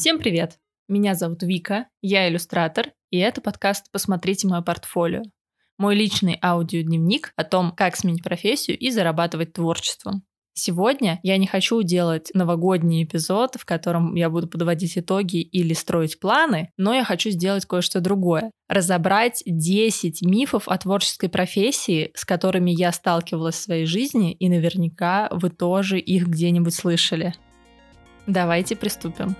Всем 0.00 0.18
привет! 0.18 0.58
Меня 0.88 1.14
зовут 1.14 1.42
Вика, 1.42 1.86
я 2.00 2.26
иллюстратор, 2.26 2.92
и 3.10 3.18
это 3.18 3.42
подкаст 3.42 3.92
«Посмотрите 3.92 4.48
мое 4.48 4.62
портфолио». 4.62 5.24
Мой 5.76 5.94
личный 5.94 6.38
аудиодневник 6.42 7.34
о 7.36 7.44
том, 7.44 7.70
как 7.72 7.96
сменить 7.96 8.22
профессию 8.22 8.78
и 8.78 8.90
зарабатывать 8.90 9.52
творчеством. 9.52 10.22
Сегодня 10.54 11.20
я 11.22 11.36
не 11.36 11.46
хочу 11.46 11.82
делать 11.82 12.30
новогодний 12.32 13.04
эпизод, 13.04 13.56
в 13.56 13.66
котором 13.66 14.14
я 14.14 14.30
буду 14.30 14.48
подводить 14.48 14.96
итоги 14.96 15.42
или 15.42 15.74
строить 15.74 16.18
планы, 16.18 16.70
но 16.78 16.94
я 16.94 17.04
хочу 17.04 17.28
сделать 17.28 17.66
кое-что 17.66 18.00
другое. 18.00 18.52
Разобрать 18.70 19.42
10 19.44 20.22
мифов 20.22 20.66
о 20.66 20.78
творческой 20.78 21.28
профессии, 21.28 22.10
с 22.14 22.24
которыми 22.24 22.70
я 22.70 22.92
сталкивалась 22.92 23.56
в 23.56 23.62
своей 23.64 23.84
жизни, 23.84 24.32
и 24.32 24.48
наверняка 24.48 25.28
вы 25.30 25.50
тоже 25.50 25.98
их 25.98 26.26
где-нибудь 26.26 26.74
слышали. 26.74 27.34
Давайте 28.26 28.76
приступим. 28.76 29.36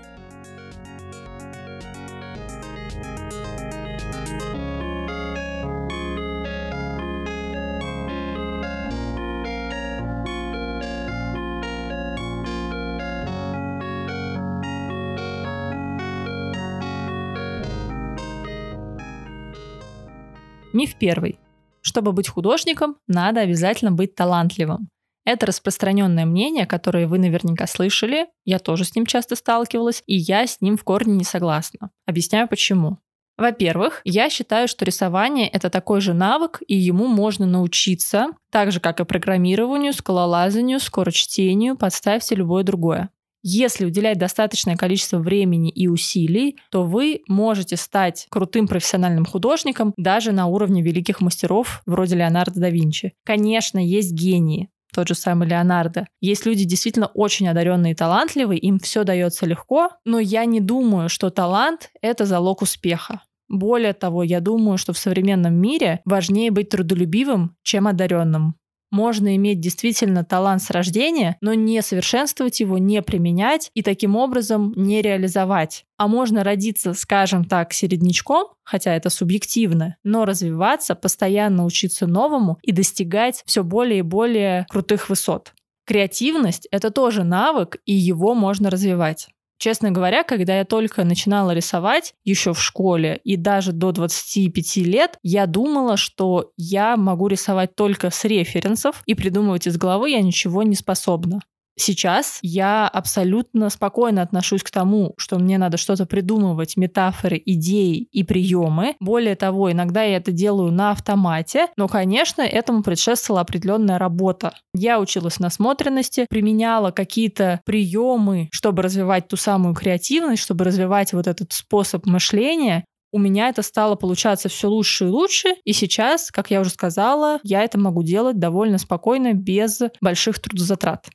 Миф 20.81 20.95
первый. 20.95 21.37
Чтобы 21.81 22.11
быть 22.11 22.27
художником, 22.27 22.95
надо 23.07 23.41
обязательно 23.41 23.91
быть 23.91 24.15
талантливым. 24.15 24.89
Это 25.25 25.45
распространенное 25.45 26.25
мнение, 26.25 26.65
которое 26.65 27.05
вы 27.05 27.19
наверняка 27.19 27.67
слышали, 27.67 28.25
я 28.45 28.57
тоже 28.57 28.83
с 28.83 28.95
ним 28.95 29.05
часто 29.05 29.35
сталкивалась, 29.35 30.01
и 30.07 30.15
я 30.15 30.47
с 30.47 30.59
ним 30.59 30.77
в 30.77 30.83
корне 30.83 31.15
не 31.15 31.23
согласна. 31.23 31.91
Объясняю 32.07 32.47
почему. 32.47 32.97
Во-первых, 33.37 34.01
я 34.05 34.27
считаю, 34.31 34.67
что 34.67 34.83
рисование— 34.83 35.47
это 35.53 35.69
такой 35.69 36.01
же 36.01 36.15
навык, 36.15 36.63
и 36.67 36.75
ему 36.75 37.05
можно 37.05 37.45
научиться, 37.45 38.29
так 38.51 38.71
же, 38.71 38.79
как 38.79 38.99
и 39.01 39.05
программированию, 39.05 39.93
скалолазанию, 39.93 40.79
скорочтению, 40.79 41.77
подставьте 41.77 42.33
любое 42.33 42.63
другое. 42.63 43.11
Если 43.43 43.85
уделять 43.85 44.19
достаточное 44.19 44.75
количество 44.75 45.17
времени 45.17 45.69
и 45.69 45.87
усилий, 45.87 46.57
то 46.69 46.83
вы 46.83 47.21
можете 47.27 47.75
стать 47.75 48.27
крутым 48.29 48.67
профессиональным 48.67 49.25
художником 49.25 49.93
даже 49.97 50.31
на 50.31 50.45
уровне 50.45 50.81
великих 50.81 51.21
мастеров 51.21 51.81
вроде 51.85 52.15
Леонардо 52.15 52.59
да 52.59 52.69
Винчи. 52.69 53.13
Конечно, 53.25 53.79
есть 53.79 54.13
гении, 54.13 54.69
тот 54.93 55.07
же 55.07 55.15
самый 55.15 55.47
Леонардо. 55.47 56.05
Есть 56.19 56.45
люди 56.45 56.65
действительно 56.65 57.07
очень 57.07 57.47
одаренные 57.47 57.93
и 57.93 57.95
талантливые, 57.95 58.59
им 58.59 58.77
все 58.79 59.03
дается 59.03 59.45
легко, 59.45 59.89
но 60.05 60.19
я 60.19 60.45
не 60.45 60.59
думаю, 60.59 61.09
что 61.09 61.29
талант— 61.29 61.89
это 62.01 62.25
залог 62.25 62.61
успеха. 62.61 63.21
Более 63.47 63.93
того, 63.93 64.23
я 64.23 64.39
думаю, 64.39 64.77
что 64.77 64.93
в 64.93 64.97
современном 64.97 65.53
мире 65.55 65.99
важнее 66.05 66.51
быть 66.51 66.69
трудолюбивым, 66.69 67.57
чем 67.63 67.87
одаренным. 67.87 68.55
Можно 68.91 69.37
иметь 69.37 69.61
действительно 69.61 70.25
талант 70.25 70.61
с 70.61 70.69
рождения, 70.69 71.37
но 71.39 71.53
не 71.53 71.81
совершенствовать 71.81 72.59
его, 72.59 72.77
не 72.77 73.01
применять 73.01 73.71
и 73.73 73.81
таким 73.81 74.17
образом 74.17 74.73
не 74.75 75.01
реализовать. 75.01 75.85
А 75.97 76.07
можно 76.07 76.43
родиться, 76.43 76.93
скажем 76.93 77.45
так, 77.45 77.71
середнячком, 77.71 78.47
хотя 78.63 78.93
это 78.93 79.09
субъективно, 79.09 79.95
но 80.03 80.25
развиваться, 80.25 80.93
постоянно 80.93 81.65
учиться 81.65 82.05
новому 82.05 82.57
и 82.61 82.73
достигать 82.73 83.43
все 83.45 83.63
более 83.63 83.99
и 83.99 84.03
более 84.03 84.65
крутых 84.69 85.09
высот. 85.09 85.53
Креативность— 85.85 86.67
это 86.71 86.91
тоже 86.91 87.23
навык, 87.23 87.77
и 87.85 87.93
его 87.93 88.35
можно 88.35 88.69
развивать. 88.69 89.29
Честно 89.61 89.91
говоря, 89.91 90.23
когда 90.23 90.57
я 90.57 90.65
только 90.65 91.03
начинала 91.03 91.51
рисовать 91.51 92.15
еще 92.23 92.55
в 92.55 92.59
школе 92.59 93.21
и 93.23 93.35
даже 93.35 93.73
до 93.73 93.91
25 93.91 94.77
лет, 94.77 95.19
я 95.21 95.45
думала, 95.45 95.97
что 95.97 96.51
я 96.57 96.97
могу 96.97 97.27
рисовать 97.27 97.75
только 97.75 98.09
с 98.09 98.25
референсов 98.25 99.03
и 99.05 99.13
придумывать 99.13 99.67
из 99.67 99.77
головы 99.77 100.09
я 100.09 100.21
ничего 100.21 100.63
не 100.63 100.73
способна. 100.73 101.41
Сейчас 101.77 102.39
я 102.41 102.87
абсолютно 102.87 103.69
спокойно 103.69 104.21
отношусь 104.21 104.63
к 104.63 104.71
тому, 104.71 105.13
что 105.17 105.39
мне 105.39 105.57
надо 105.57 105.77
что-то 105.77 106.05
придумывать, 106.05 106.77
метафоры, 106.77 107.41
идеи 107.43 108.07
и 108.11 108.23
приемы. 108.23 108.95
Более 108.99 109.35
того, 109.35 109.71
иногда 109.71 110.03
я 110.03 110.17
это 110.17 110.31
делаю 110.31 110.71
на 110.71 110.91
автомате, 110.91 111.67
но, 111.77 111.87
конечно, 111.87 112.41
этому 112.41 112.83
предшествовала 112.83 113.41
определенная 113.41 113.97
работа. 113.97 114.53
Я 114.75 114.99
училась 114.99 115.39
насмотренности, 115.39 116.25
применяла 116.29 116.91
какие-то 116.91 117.61
приемы, 117.65 118.49
чтобы 118.51 118.81
развивать 118.81 119.27
ту 119.27 119.37
самую 119.37 119.73
креативность, 119.73 120.43
чтобы 120.43 120.65
развивать 120.65 121.13
вот 121.13 121.27
этот 121.27 121.53
способ 121.53 122.05
мышления, 122.05 122.85
у 123.13 123.19
меня 123.19 123.49
это 123.49 123.61
стало 123.61 123.95
получаться 123.95 124.47
все 124.47 124.69
лучше 124.69 125.05
и 125.05 125.09
лучше, 125.09 125.55
и 125.65 125.73
сейчас, 125.73 126.31
как 126.31 126.49
я 126.49 126.61
уже 126.61 126.69
сказала, 126.69 127.39
я 127.43 127.61
это 127.61 127.77
могу 127.77 128.03
делать 128.03 128.39
довольно 128.39 128.77
спокойно, 128.77 129.33
без 129.33 129.81
больших 129.99 130.39
трудозатрат. 130.39 131.07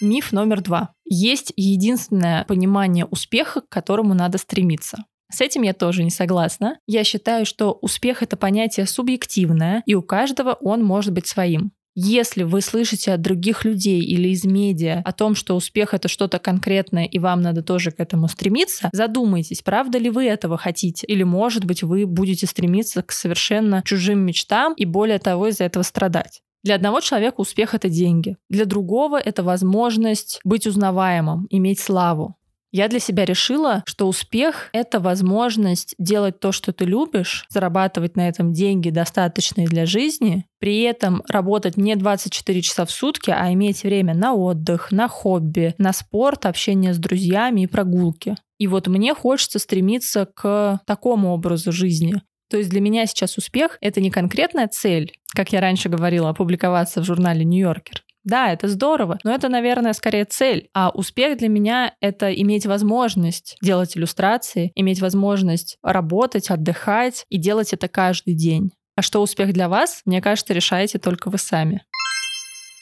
Миф 0.00 0.32
номер 0.32 0.60
два. 0.60 0.92
Есть 1.04 1.52
единственное 1.56 2.44
понимание 2.44 3.04
успеха, 3.04 3.62
к 3.62 3.68
которому 3.68 4.14
надо 4.14 4.38
стремиться. 4.38 4.98
С 5.30 5.40
этим 5.40 5.62
я 5.62 5.72
тоже 5.72 6.04
не 6.04 6.10
согласна. 6.10 6.78
Я 6.86 7.02
считаю, 7.02 7.44
что 7.44 7.72
успех— 7.82 8.22
это 8.24 8.36
понятие 8.36 8.86
субъективное, 8.86 9.82
и 9.86 9.94
у 9.94 10.02
каждого 10.02 10.54
он 10.60 10.84
может 10.84 11.12
быть 11.12 11.26
своим. 11.26 11.72
Если 11.96 12.44
вы 12.44 12.60
слышите 12.60 13.12
от 13.12 13.22
других 13.22 13.64
людей 13.64 14.00
или 14.00 14.28
из 14.28 14.44
медиа 14.44 15.02
о 15.04 15.10
том, 15.10 15.34
что 15.34 15.56
успех 15.56 15.94
это 15.94 16.06
что-то 16.06 16.38
конкретное 16.38 17.06
и 17.06 17.18
вам 17.18 17.42
надо 17.42 17.64
тоже 17.64 17.90
к 17.90 17.98
этому 17.98 18.28
стремиться, 18.28 18.90
задумайтесь, 18.92 19.62
правда 19.62 19.98
ли 19.98 20.10
вы 20.10 20.26
этого 20.26 20.56
хотите. 20.56 21.08
Или, 21.08 21.24
может 21.24 21.64
быть, 21.64 21.82
вы 21.82 22.06
будете 22.06 22.46
стремиться 22.46 23.02
к 23.02 23.10
совершенно 23.10 23.82
чужим 23.84 24.20
мечтам 24.20 24.74
и 24.74 24.84
более 24.84 25.18
того 25.18 25.48
из-за 25.48 25.64
этого 25.64 25.82
страдать. 25.82 26.40
Для 26.64 26.74
одного 26.74 27.00
человека 27.00 27.40
успех— 27.40 27.74
это 27.74 27.88
деньги. 27.88 28.36
Для 28.48 28.64
другого— 28.64 29.18
это 29.24 29.42
возможность 29.42 30.40
быть 30.44 30.66
узнаваемым, 30.66 31.46
иметь 31.50 31.80
славу. 31.80 32.38
Я 32.70 32.88
для 32.88 32.98
себя 32.98 33.24
решила, 33.24 33.82
что 33.86 34.06
успех— 34.06 34.68
это 34.74 35.00
возможность 35.00 35.94
делать 35.98 36.38
то, 36.38 36.52
что 36.52 36.72
ты 36.72 36.84
любишь, 36.84 37.46
зарабатывать 37.48 38.14
на 38.16 38.28
этом 38.28 38.52
деньги, 38.52 38.90
достаточные 38.90 39.66
для 39.66 39.86
жизни, 39.86 40.44
при 40.58 40.82
этом 40.82 41.22
работать 41.28 41.78
не 41.78 41.96
24 41.96 42.60
часа 42.60 42.84
в 42.84 42.90
сутки, 42.90 43.30
а 43.30 43.50
иметь 43.54 43.84
время 43.84 44.14
на 44.14 44.34
отдых, 44.34 44.92
на 44.92 45.08
хобби, 45.08 45.74
на 45.78 45.94
спорт, 45.94 46.44
общение 46.44 46.92
с 46.92 46.98
друзьями 46.98 47.62
и 47.62 47.66
прогулки. 47.66 48.36
И 48.58 48.66
вот 48.66 48.86
мне 48.86 49.14
хочется 49.14 49.58
стремиться 49.58 50.26
к 50.26 50.80
такому 50.84 51.32
образу 51.32 51.72
жизни. 51.72 52.20
То 52.50 52.56
есть 52.56 52.70
для 52.70 52.80
меня 52.80 53.06
сейчас 53.06 53.36
успех— 53.36 53.78
это 53.80 54.00
не 54.00 54.10
конкретная 54.10 54.68
цель, 54.68 55.12
как 55.34 55.52
я 55.52 55.60
раньше 55.60 55.88
говорила, 55.88 56.30
опубликоваться 56.30 57.00
в 57.00 57.04
журнале 57.04 57.44
«Нью-Йоркер». 57.44 58.04
Да, 58.24 58.52
это 58.52 58.68
здорово, 58.68 59.18
но 59.24 59.34
это, 59.34 59.48
наверное, 59.48 59.94
скорее 59.94 60.24
цель. 60.24 60.68
А 60.74 60.90
успех 60.90 61.38
для 61.38 61.48
меня— 61.48 61.94
это 62.00 62.32
иметь 62.34 62.66
возможность 62.66 63.56
делать 63.62 63.96
иллюстрации, 63.96 64.70
иметь 64.74 65.00
возможность 65.00 65.78
работать, 65.82 66.50
отдыхать 66.50 67.24
и 67.30 67.38
делать 67.38 67.72
это 67.72 67.88
каждый 67.88 68.34
день. 68.34 68.72
А 68.96 69.02
что 69.02 69.22
успех 69.22 69.52
для 69.52 69.68
вас, 69.68 70.02
мне 70.04 70.20
кажется, 70.20 70.52
решаете 70.52 70.98
только 70.98 71.30
вы 71.30 71.38
сами. 71.38 71.84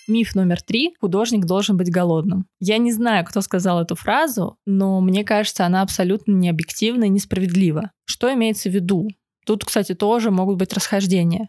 Миф 0.08 0.34
номер 0.34 0.62
три. 0.62 0.94
Художник 1.00 1.44
должен 1.44 1.76
быть 1.76 1.90
голодным. 1.90 2.46
Я 2.60 2.78
не 2.78 2.92
знаю, 2.92 3.24
кто 3.24 3.40
сказал 3.40 3.80
эту 3.80 3.96
фразу, 3.96 4.56
но 4.64 5.00
мне 5.00 5.24
кажется, 5.24 5.66
она 5.66 5.82
абсолютно 5.82 6.32
необъективна 6.32 7.04
и 7.04 7.08
несправедлива. 7.08 7.90
Что 8.04 8.32
имеется 8.32 8.70
в 8.70 8.72
виду? 8.72 9.08
Тут, 9.46 9.64
кстати, 9.64 9.94
тоже 9.94 10.30
могут 10.30 10.56
быть 10.56 10.72
расхождения. 10.72 11.48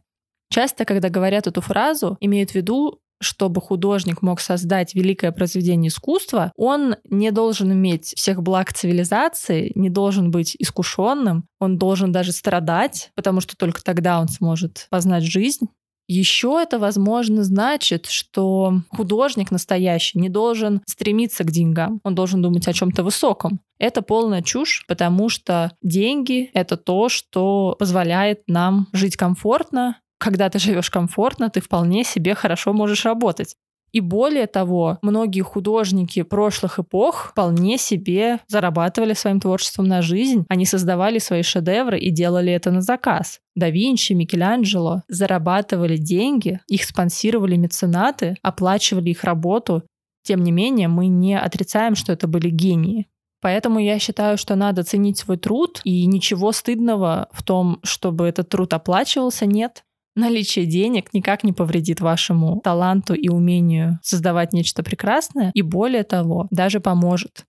Часто, 0.49 0.85
когда 0.85 1.09
говорят 1.09 1.47
эту 1.47 1.61
фразу, 1.61 2.15
имеют 2.21 2.51
в 2.51 2.55
виду, 2.55 3.01
чтобы 3.19 3.61
художник 3.61 4.21
мог 4.21 4.39
создать 4.39 4.93
великое 4.93 5.31
произведение 5.31 5.89
искусства, 5.89 6.51
он 6.55 6.95
не 7.03 7.31
должен 7.31 7.71
иметь 7.73 8.13
всех 8.15 8.43
благ 8.43 8.71
цивилизации, 8.73 9.71
не 9.75 9.89
должен 9.89 10.29
быть 10.29 10.55
искушенным, 10.59 11.47
он 11.59 11.77
должен 11.77 12.11
даже 12.11 12.31
страдать, 12.31 13.09
потому 13.15 13.41
что 13.41 13.57
только 13.57 13.83
тогда 13.83 14.19
он 14.19 14.27
сможет 14.27 14.87
познать 14.91 15.23
жизнь. 15.23 15.67
Еще 16.07 16.59
это, 16.61 16.79
возможно, 16.79 17.43
значит, 17.43 18.05
что 18.05 18.81
художник 18.89 19.51
настоящий 19.51 20.19
не 20.19 20.29
должен 20.29 20.81
стремиться 20.85 21.43
к 21.43 21.51
деньгам, 21.51 21.99
он 22.03 22.15
должен 22.15 22.41
думать 22.41 22.67
о 22.67 22.73
чем-то 22.73 23.03
высоком. 23.03 23.59
Это 23.77 24.01
полная 24.01 24.41
чушь, 24.41 24.85
потому 24.87 25.27
что 25.27 25.71
деньги— 25.83 26.49
это 26.53 26.77
то, 26.77 27.09
что 27.09 27.75
позволяет 27.77 28.43
нам 28.47 28.87
жить 28.93 29.17
комфортно. 29.17 29.99
Когда 30.17 30.49
ты 30.49 30.59
живешь 30.59 30.89
комфортно, 30.89 31.49
ты 31.49 31.61
вполне 31.61 32.03
себе 32.03 32.35
хорошо 32.35 32.73
можешь 32.73 33.05
работать. 33.05 33.55
И 33.91 33.99
более 33.99 34.47
того, 34.47 34.99
многие 35.01 35.41
художники 35.41 36.21
прошлых 36.23 36.79
эпох 36.79 37.29
вполне 37.31 37.77
себе 37.77 38.39
зарабатывали 38.47 39.13
своим 39.13 39.39
творчеством 39.39 39.87
на 39.87 40.01
жизнь. 40.01 40.45
Они 40.49 40.65
создавали 40.65 41.19
свои 41.19 41.41
шедевры 41.41 41.97
и 41.99 42.11
делали 42.11 42.51
это 42.51 42.71
на 42.71 42.81
заказ. 42.81 43.39
Да 43.55 43.69
Винчи, 43.69 44.13
Микеланджело 44.13 45.03
зарабатывали 45.07 45.97
деньги, 45.97 46.59
их 46.67 46.83
спонсировали 46.83 47.55
меценаты, 47.55 48.35
оплачивали 48.41 49.09
их 49.09 49.23
работу. 49.23 49.83
Тем 50.23 50.43
не 50.43 50.51
менее, 50.51 50.89
мы 50.89 51.07
не 51.07 51.39
отрицаем, 51.39 51.95
что 51.95 52.11
это 52.11 52.27
были 52.27 52.49
гении. 52.49 53.07
Поэтому 53.41 53.79
я 53.79 53.99
считаю, 53.99 54.37
что 54.37 54.55
надо 54.55 54.83
ценить 54.83 55.19
свой 55.19 55.37
труд, 55.37 55.79
и 55.83 56.05
ничего 56.05 56.51
стыдного 56.51 57.29
в 57.31 57.43
том, 57.43 57.79
чтобы 57.83 58.25
этот 58.25 58.49
труд 58.49 58.73
оплачивался, 58.73 59.45
нет. 59.45 59.83
Наличие 60.17 60.65
денег 60.65 61.13
никак 61.13 61.43
не 61.43 61.53
повредит 61.53 62.01
вашему 62.01 62.59
таланту 62.63 63.13
и 63.13 63.29
умению 63.29 63.99
создавать 64.01 64.51
нечто 64.51 64.81
прекрасное, 64.81 65.51
и 65.53 65.61
более 65.61 66.03
того, 66.03 66.47
даже 66.49 66.79
поможет. 66.79 67.45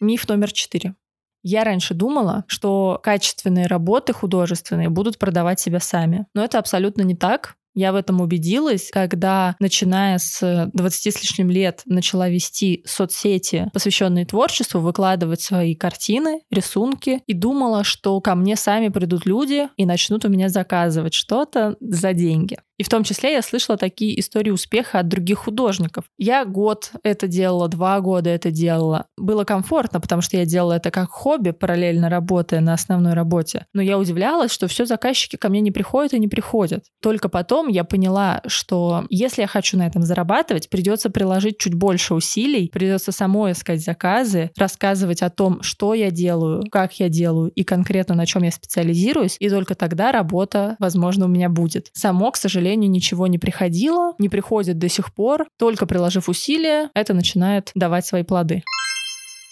Миф 0.00 0.26
номер 0.30 0.50
четыре. 0.50 0.94
Я 1.42 1.64
раньше 1.64 1.92
думала, 1.92 2.44
что 2.46 2.98
качественные 3.02 3.66
работы 3.66 4.14
художественные 4.14 4.88
будут 4.88 5.18
продавать 5.18 5.60
себя 5.60 5.78
сами. 5.78 6.24
Но 6.32 6.42
это 6.42 6.58
абсолютно 6.58 7.02
не 7.02 7.14
так. 7.14 7.56
Я 7.76 7.92
в 7.92 7.94
этом 7.94 8.22
убедилась, 8.22 8.88
когда, 8.90 9.54
начиная 9.60 10.16
с 10.16 10.70
20 10.72 11.14
с 11.14 11.22
лишним 11.22 11.50
лет, 11.50 11.82
начала 11.84 12.28
вести 12.30 12.82
соцсети, 12.86 13.68
посвященные 13.74 14.24
творчеству, 14.24 14.80
выкладывать 14.80 15.42
свои 15.42 15.74
картины, 15.74 16.40
рисунки, 16.50 17.20
и 17.26 17.34
думала, 17.34 17.84
что 17.84 18.18
ко 18.22 18.34
мне 18.34 18.56
сами 18.56 18.88
придут 18.88 19.26
люди 19.26 19.68
и 19.76 19.84
начнут 19.84 20.24
у 20.24 20.30
меня 20.30 20.48
заказывать 20.48 21.12
что-то 21.12 21.76
за 21.80 22.14
деньги. 22.14 22.56
И 22.78 22.82
в 22.82 22.88
том 22.88 23.04
числе 23.04 23.32
я 23.32 23.42
слышала 23.42 23.78
такие 23.78 24.18
истории 24.20 24.50
успеха 24.50 24.98
от 24.98 25.08
других 25.08 25.38
художников. 25.38 26.04
Я 26.18 26.44
год 26.44 26.92
это 27.02 27.26
делала, 27.26 27.68
два 27.68 28.00
года 28.00 28.30
это 28.30 28.50
делала. 28.50 29.06
Было 29.16 29.44
комфортно, 29.44 30.00
потому 30.00 30.22
что 30.22 30.36
я 30.36 30.44
делала 30.44 30.74
это 30.74 30.90
как 30.90 31.10
хобби, 31.10 31.50
параллельно 31.50 32.10
работая 32.10 32.60
на 32.60 32.74
основной 32.74 33.14
работе. 33.14 33.66
Но 33.72 33.80
я 33.80 33.98
удивлялась, 33.98 34.52
что 34.52 34.68
все 34.68 34.84
заказчики 34.84 35.36
ко 35.36 35.48
мне 35.48 35.60
не 35.60 35.70
приходят 35.70 36.12
и 36.12 36.18
не 36.18 36.28
приходят. 36.28 36.84
Только 37.00 37.28
потом 37.28 37.68
я 37.68 37.84
поняла, 37.84 38.42
что 38.46 39.06
если 39.08 39.42
я 39.42 39.48
хочу 39.48 39.78
на 39.78 39.86
этом 39.86 40.02
зарабатывать, 40.02 40.68
придется 40.68 41.08
приложить 41.08 41.58
чуть 41.58 41.74
больше 41.74 42.14
усилий, 42.14 42.68
придется 42.68 43.12
самой 43.12 43.52
искать 43.52 43.82
заказы, 43.82 44.50
рассказывать 44.56 45.22
о 45.22 45.30
том, 45.30 45.62
что 45.62 45.94
я 45.94 46.10
делаю, 46.10 46.64
как 46.70 46.98
я 47.00 47.08
делаю 47.08 47.50
и 47.50 47.64
конкретно 47.64 48.14
на 48.14 48.26
чем 48.26 48.42
я 48.42 48.50
специализируюсь, 48.50 49.36
и 49.40 49.48
только 49.48 49.74
тогда 49.74 50.12
работа, 50.12 50.76
возможно, 50.78 51.24
у 51.24 51.28
меня 51.28 51.48
будет. 51.48 51.90
Само, 51.92 52.30
к 52.30 52.36
сожалению, 52.36 52.65
сожалению, 52.66 52.90
ничего 52.90 53.28
не 53.28 53.38
приходило, 53.38 54.14
не 54.18 54.28
приходит 54.28 54.78
до 54.78 54.88
сих 54.88 55.14
пор. 55.14 55.46
Только 55.56 55.86
приложив 55.86 56.28
усилия, 56.28 56.90
это 56.94 57.14
начинает 57.14 57.70
давать 57.76 58.04
свои 58.04 58.24
плоды. 58.24 58.64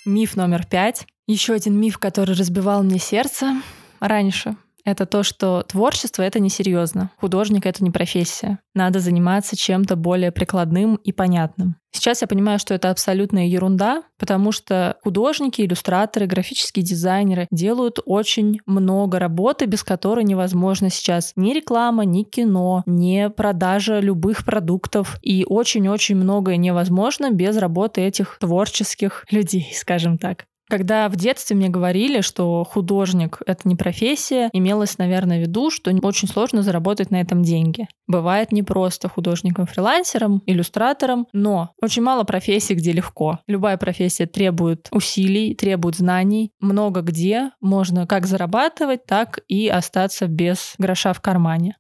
Миф 0.05 0.37
номер 0.37 0.67
пять. 0.67 1.07
Еще 1.29 1.55
один 1.55 1.79
миф, 1.81 1.99
который 1.99 2.35
разбивал 2.35 2.83
мне 2.83 2.99
сердце 2.99 3.63
раньше 4.01 4.57
это 4.85 5.07
то, 5.07 5.23
что 5.23 5.63
творчество— 5.63 6.23
это 6.25 6.41
несерьезно. 6.41 7.11
Художник— 7.17 7.67
это 7.67 7.83
не 7.83 7.91
профессия. 7.91 8.59
Надо 8.75 9.01
заниматься 9.01 9.57
чем-то 9.57 9.97
более 9.97 10.33
прикладным 10.33 10.97
и 10.97 11.13
понятным. 11.13 11.77
Сейчас 11.91 12.23
я 12.23 12.27
понимаю, 12.27 12.59
что 12.59 12.75
это 12.75 12.91
абсолютная 12.91 13.47
ерунда, 13.47 14.03
потому 14.19 14.51
что 14.51 14.97
художники, 15.05 15.63
иллюстраторы, 15.63 16.27
графические 16.27 16.85
дизайнеры 16.85 17.47
делают 17.53 18.01
очень 18.05 18.59
много 18.67 19.21
работы, 19.21 19.67
без 19.67 19.85
которой 19.85 20.25
невозможно 20.25 20.91
сейчас 20.91 21.33
ни 21.37 21.55
реклама, 21.55 22.05
ни 22.05 22.25
кино, 22.25 22.83
ни 22.85 23.29
продажа 23.29 24.01
любых 24.01 24.45
продуктов. 24.45 25.19
И 25.23 25.47
очень-очень 25.49 26.17
многое 26.17 26.57
невозможно 26.57 27.31
без 27.31 27.57
работы 27.57 28.01
этих 28.01 28.39
творческих 28.41 29.25
людей, 29.31 29.71
скажем 29.73 30.19
так. 30.19 30.47
Когда 30.69 31.09
в 31.09 31.17
детстве 31.17 31.57
мне 31.57 31.69
говорили, 31.69 32.21
что 32.23 32.65
художник— 32.65 33.43
это 33.47 33.69
не 33.69 33.77
профессия, 33.77 34.49
имелось, 34.53 34.99
наверное, 34.99 35.39
в 35.39 35.43
виду, 35.43 35.71
что 35.71 35.93
очень 36.03 36.29
сложно 36.29 36.63
заработать 36.63 37.11
на 37.11 37.21
этом 37.21 37.43
деньги. 37.43 37.87
Бывает 38.07 38.51
не 38.51 38.63
просто 38.63 39.09
художником-фрилансером, 39.09 40.43
иллюстратором, 40.47 41.27
но 41.33 41.73
очень 41.81 42.03
мало 42.03 42.25
профессий, 42.25 42.75
где 42.75 42.93
легко. 42.93 43.41
Любая 43.47 43.77
профессия 43.77 44.27
требует 44.27 44.89
усилий, 44.91 45.55
требует 45.55 45.97
знаний. 45.97 46.51
Много 46.61 47.03
где 47.03 47.51
можно 47.61 48.07
как 48.07 48.27
зарабатывать, 48.27 49.05
так 49.07 49.41
и 49.49 49.69
остаться 49.69 50.27
без 50.27 50.75
гроша 50.79 51.13
в 51.13 51.21
кармане. 51.21 51.77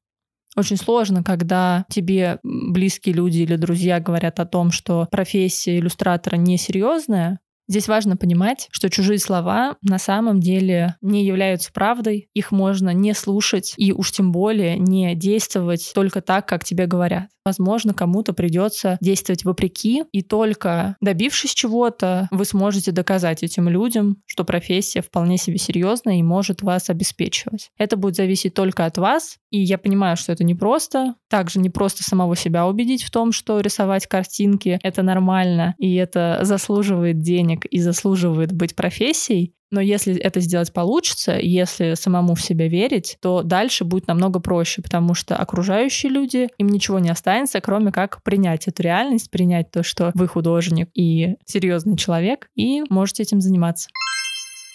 Очень 0.56 0.76
сложно, 0.76 1.25
когда 1.25 1.84
тебе 1.88 2.38
близкие 2.42 3.14
люди 3.14 3.38
или 3.38 3.56
друзья 3.56 3.98
говорят 3.98 4.38
о 4.38 4.46
том, 4.46 4.70
что 4.70 5.08
профессия 5.10 5.78
иллюстратора 5.78 6.36
несерьезная, 6.36 7.40
Здесь 7.66 7.88
важно 7.88 8.16
понимать, 8.16 8.69
что 8.70 8.90
чужие 8.90 9.19
слова 9.19 9.76
на 9.82 9.99
самом 9.99 10.40
деле 10.40 10.96
не 11.00 11.25
являются 11.25 11.72
правдой, 11.72 12.28
их 12.34 12.52
можно 12.52 12.90
не 12.90 13.14
слушать 13.14 13.75
и 13.76 13.93
уж 13.93 14.12
тем 14.12 14.32
более 14.32 14.78
не 14.78 15.14
действовать 15.14 15.93
только 15.94 16.20
так, 16.20 16.46
как 16.46 16.64
тебе 16.64 16.87
говорят. 16.87 17.28
Возможно, 17.44 17.93
кому-то 17.93 18.32
придется 18.32 18.96
действовать 19.02 19.44
вопреки, 19.44 20.05
и 20.12 20.22
только 20.22 20.96
добившись 21.02 21.52
чего-то, 21.52 22.26
вы 22.31 22.46
сможете 22.46 22.90
доказать 22.90 23.43
этим 23.43 23.69
людям, 23.69 24.17
что 24.25 24.44
профессия 24.44 25.02
вполне 25.02 25.37
себе 25.37 25.58
серьезная 25.58 26.17
и 26.17 26.22
может 26.22 26.62
вас 26.62 26.88
обеспечивать. 26.88 27.70
Это 27.76 27.99
будет 27.99 28.17
зависеть 28.17 28.55
только 28.55 28.87
от 28.87 28.96
вас, 28.96 29.37
и 29.50 29.60
я 29.60 29.76
понимаю, 29.76 30.17
что 30.17 30.32
это 30.32 30.43
непросто. 30.43 31.17
Также 31.28 31.60
не 31.60 31.69
просто 31.69 32.02
самого 32.02 32.34
себя 32.34 32.67
убедить 32.67 33.02
в 33.02 33.10
том, 33.10 33.31
что 33.31 33.60
рисовать 33.60 34.06
картинки— 34.06 34.78
это 34.82 35.02
нормально, 35.02 35.75
и 35.78 35.94
это 35.96 36.38
заслуживает 36.43 37.19
денег 37.54 37.66
и 37.66 37.80
заслуживает 37.80 38.52
быть 38.52 38.74
профессией. 38.74 39.54
Но 39.70 39.80
если 39.80 40.16
это 40.16 40.40
сделать 40.40 40.72
получится, 40.72 41.36
если 41.40 41.94
самому 41.94 42.34
в 42.34 42.40
себя 42.40 42.68
верить, 42.68 43.16
то 43.20 43.42
дальше 43.42 43.84
будет 43.84 44.06
намного 44.06 44.38
проще, 44.38 44.82
потому 44.82 45.14
что 45.14 45.36
окружающие 45.36 46.12
люди, 46.12 46.48
им 46.58 46.68
ничего 46.68 47.00
не 47.00 47.10
останется, 47.10 47.60
кроме 47.60 47.90
как 47.90 48.22
принять 48.22 48.68
эту 48.68 48.82
реальность, 48.82 49.30
принять 49.30 49.70
то, 49.72 49.82
что 49.82 50.12
вы 50.14 50.28
художник 50.28 50.90
и 50.94 51.36
серьезный 51.44 51.96
человек, 51.96 52.48
и 52.54 52.82
можете 52.88 53.24
этим 53.24 53.40
заниматься. 53.40 53.88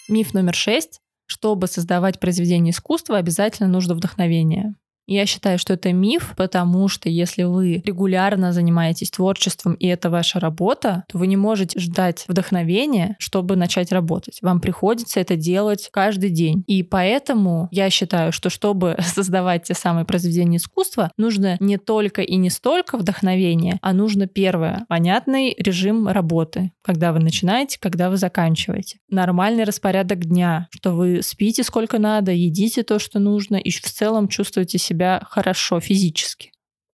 Миф 0.08 0.34
номер 0.34 0.54
шесть. 0.54 1.00
Чтобы 1.26 1.68
создавать 1.68 2.18
произведение 2.18 2.72
искусства, 2.72 3.16
обязательно 3.16 3.68
нужно 3.68 3.94
вдохновение. 3.94 4.74
Я 5.10 5.26
считаю, 5.26 5.58
что 5.58 5.72
это 5.72 5.92
миф, 5.92 6.34
потому 6.36 6.86
что 6.86 7.08
если 7.08 7.42
вы 7.42 7.82
регулярно 7.84 8.52
занимаетесь 8.52 9.10
творчеством, 9.10 9.74
и 9.74 9.88
это 9.88 10.08
ваша 10.08 10.38
работа, 10.38 11.02
то 11.08 11.18
вы 11.18 11.26
не 11.26 11.36
можете 11.36 11.80
ждать 11.80 12.24
вдохновения, 12.28 13.16
чтобы 13.18 13.56
начать 13.56 13.90
работать. 13.90 14.38
Вам 14.40 14.60
приходится 14.60 15.18
это 15.18 15.34
делать 15.34 15.88
каждый 15.92 16.30
день. 16.30 16.62
И 16.68 16.84
поэтому 16.84 17.66
я 17.72 17.90
считаю, 17.90 18.30
что 18.30 18.50
чтобы 18.50 18.96
создавать 19.04 19.64
те 19.64 19.74
самые 19.74 20.04
произведения 20.04 20.58
искусства, 20.58 21.10
нужно 21.16 21.56
не 21.58 21.76
только 21.76 22.22
и 22.22 22.36
не 22.36 22.48
столько 22.48 22.96
вдохновения, 22.96 23.80
а 23.82 23.92
нужно 23.92 24.28
первое— 24.28 24.86
понятный 24.88 25.56
режим 25.58 26.06
работы, 26.06 26.70
когда 26.82 27.12
вы 27.12 27.18
начинаете, 27.18 27.80
когда 27.80 28.10
вы 28.10 28.16
заканчиваете. 28.16 28.98
Нормальный 29.08 29.64
распорядок 29.64 30.24
дня, 30.24 30.68
что 30.70 30.92
вы 30.92 31.20
спите 31.22 31.64
сколько 31.64 31.98
надо, 31.98 32.30
едите 32.30 32.84
то, 32.84 33.00
что 33.00 33.18
нужно, 33.18 33.56
и 33.56 33.70
в 33.70 33.80
целом 33.80 34.28
чувствуете 34.28 34.78
себя 34.78 34.99
себя 35.00 35.22
хорошо 35.28 35.80
физически. 35.80 36.52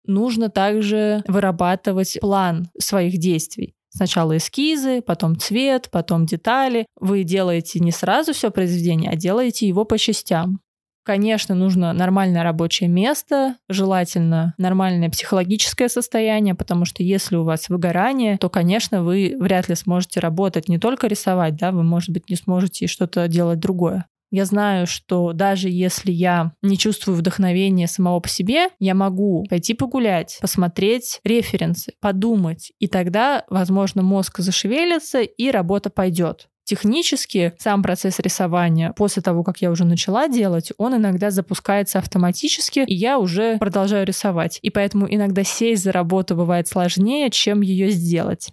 Нужно 0.06 0.50
также 0.50 1.22
вырабатывать 1.26 2.18
план 2.20 2.68
своих 2.78 3.18
действий. 3.18 3.74
Сначала 3.88 4.36
эскизы, 4.36 5.00
потом 5.00 5.38
цвет, 5.38 5.88
потом 5.90 6.26
детали. 6.26 6.86
Вы 7.00 7.22
делаете 7.22 7.80
не 7.80 7.92
сразу 7.92 8.32
все 8.32 8.50
произведение, 8.50 9.10
а 9.10 9.16
делаете 9.16 9.66
его 9.66 9.84
по 9.84 9.96
частям. 9.98 10.60
Конечно, 11.04 11.54
нужно 11.54 11.92
нормальное 11.92 12.42
рабочее 12.42 12.88
место, 12.88 13.56
желательно 13.68 14.54
нормальное 14.58 15.10
психологическое 15.10 15.88
состояние, 15.88 16.54
потому 16.54 16.86
что 16.86 17.02
если 17.02 17.36
у 17.36 17.44
вас 17.44 17.68
выгорание, 17.68 18.38
то, 18.38 18.48
конечно, 18.48 19.02
вы 19.02 19.36
вряд 19.38 19.68
ли 19.68 19.74
сможете 19.74 20.20
работать, 20.20 20.68
не 20.68 20.78
только 20.78 21.06
рисовать, 21.06 21.56
да, 21.56 21.72
вы, 21.72 21.82
может 21.82 22.10
быть, 22.10 22.30
не 22.30 22.36
сможете 22.36 22.86
что-то 22.86 23.28
делать 23.28 23.60
другое. 23.60 24.06
Я 24.34 24.46
знаю, 24.46 24.88
что 24.88 25.32
даже 25.32 25.68
если 25.68 26.10
я 26.10 26.54
не 26.60 26.76
чувствую 26.76 27.16
вдохновения 27.16 27.86
самого 27.86 28.18
по 28.18 28.28
себе, 28.28 28.66
я 28.80 28.92
могу 28.96 29.46
пойти 29.48 29.74
погулять, 29.74 30.38
посмотреть 30.40 31.20
референсы, 31.22 31.92
подумать, 32.00 32.72
и 32.80 32.88
тогда, 32.88 33.44
возможно, 33.48 34.02
мозг 34.02 34.40
зашевелится 34.40 35.20
и 35.20 35.52
работа 35.52 35.88
пойдет. 35.88 36.48
Технически 36.64 37.52
сам 37.60 37.84
процесс 37.84 38.18
рисования, 38.18 38.92
после 38.96 39.22
того, 39.22 39.44
как 39.44 39.58
я 39.58 39.70
уже 39.70 39.84
начала 39.84 40.26
делать, 40.26 40.72
он 40.78 40.96
иногда 40.96 41.30
запускается 41.30 42.00
автоматически, 42.00 42.80
и 42.80 42.94
я 42.94 43.20
уже 43.20 43.58
продолжаю 43.58 44.04
рисовать. 44.04 44.58
И 44.62 44.70
поэтому 44.70 45.06
иногда 45.08 45.44
сесть 45.44 45.84
за 45.84 45.92
работу 45.92 46.34
бывает 46.34 46.66
сложнее, 46.66 47.30
чем 47.30 47.60
ее 47.60 47.90
сделать. 47.90 48.50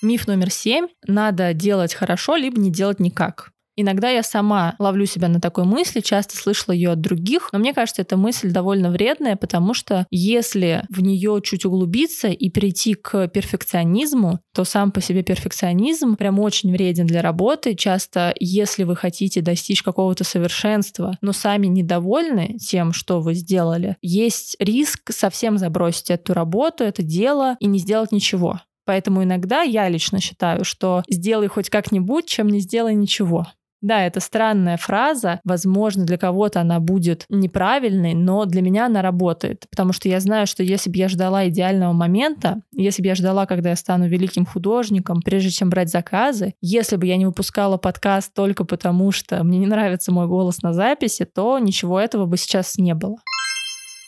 Миф 0.00 0.26
номер 0.26 0.50
семь. 0.50 0.86
Надо 1.06 1.52
делать 1.52 1.92
хорошо, 1.92 2.36
либо 2.36 2.58
не 2.58 2.70
делать 2.70 2.98
никак. 2.98 3.50
Иногда 3.76 4.08
я 4.08 4.22
сама 4.22 4.74
ловлю 4.78 5.04
себя 5.04 5.28
на 5.28 5.38
такой 5.38 5.64
мысли, 5.64 6.00
часто 6.00 6.36
слышала 6.36 6.72
ее 6.72 6.92
от 6.92 7.00
других, 7.00 7.50
но 7.52 7.58
мне 7.58 7.74
кажется, 7.74 8.02
эта 8.02 8.16
мысль 8.16 8.50
довольно 8.50 8.90
вредная, 8.90 9.36
потому 9.36 9.74
что 9.74 10.06
если 10.10 10.84
в 10.88 11.02
нее 11.02 11.40
чуть 11.44 11.66
углубиться 11.66 12.28
и 12.28 12.48
перейти 12.48 12.94
к 12.94 13.28
перфекционизму, 13.28 14.40
то 14.54 14.64
сам 14.64 14.92
по 14.92 15.02
себе 15.02 15.22
перфекционизм 15.22 16.16
прям 16.16 16.40
очень 16.40 16.72
вреден 16.72 17.06
для 17.06 17.20
работы. 17.20 17.74
Часто, 17.74 18.34
если 18.40 18.84
вы 18.84 18.96
хотите 18.96 19.42
достичь 19.42 19.82
какого-то 19.82 20.24
совершенства, 20.24 21.18
но 21.20 21.32
сами 21.32 21.66
недовольны 21.66 22.56
тем, 22.58 22.94
что 22.94 23.20
вы 23.20 23.34
сделали, 23.34 23.96
есть 24.00 24.56
риск 24.58 25.12
совсем 25.12 25.58
забросить 25.58 26.10
эту 26.10 26.32
работу, 26.32 26.82
это 26.82 27.02
дело 27.02 27.56
и 27.60 27.66
не 27.66 27.78
сделать 27.78 28.10
ничего. 28.10 28.60
Поэтому 28.86 29.24
иногда 29.24 29.62
я 29.62 29.88
лично 29.88 30.20
считаю, 30.20 30.64
что 30.64 31.02
сделай 31.10 31.48
хоть 31.48 31.68
как-нибудь, 31.68 32.26
чем 32.26 32.48
не 32.48 32.60
сделай 32.60 32.94
ничего. 32.94 33.46
Да, 33.82 34.04
это 34.04 34.20
странная 34.20 34.78
фраза. 34.78 35.40
Возможно, 35.44 36.04
для 36.04 36.16
кого-то 36.16 36.60
она 36.60 36.80
будет 36.80 37.26
неправильной, 37.28 38.14
но 38.14 38.46
для 38.46 38.62
меня 38.62 38.86
она 38.86 39.02
работает. 39.02 39.66
Потому 39.70 39.92
что 39.92 40.08
я 40.08 40.18
знаю, 40.20 40.46
что 40.46 40.62
если 40.62 40.90
бы 40.90 40.96
я 40.96 41.08
ждала 41.08 41.48
идеального 41.48 41.92
момента, 41.92 42.62
если 42.72 43.02
бы 43.02 43.08
я 43.08 43.14
ждала, 43.14 43.46
когда 43.46 43.70
я 43.70 43.76
стану 43.76 44.08
великим 44.08 44.46
художником, 44.46 45.20
прежде 45.22 45.50
чем 45.50 45.68
брать 45.70 45.90
заказы, 45.90 46.54
если 46.60 46.96
бы 46.96 47.06
я 47.06 47.16
не 47.16 47.26
выпускала 47.26 47.76
подкаст 47.76 48.32
только 48.32 48.64
потому, 48.64 49.12
что 49.12 49.44
мне 49.44 49.58
не 49.58 49.66
нравится 49.66 50.10
мой 50.10 50.26
голос 50.26 50.62
на 50.62 50.72
записи, 50.72 51.26
то 51.26 51.58
ничего 51.58 52.00
этого 52.00 52.24
бы 52.24 52.38
сейчас 52.38 52.78
не 52.78 52.94
было. 52.94 53.18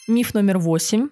Миф 0.08 0.32
номер 0.32 0.58
восемь. 0.58 1.08